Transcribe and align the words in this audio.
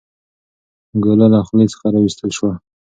ګوله 1.03 1.27
له 1.33 1.39
خولې 1.47 1.65
څخه 1.73 1.85
راویستل 1.93 2.29
شوه. 2.37 2.53